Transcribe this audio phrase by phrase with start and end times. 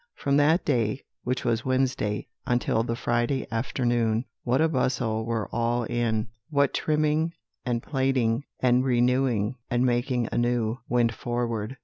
[0.15, 5.83] "From that day, which was Wednesday, until the Friday afternoon, what a bustle were all
[5.83, 7.33] in; what trimming,
[7.67, 11.77] and plaiting, and renewing, and making anew, went forward!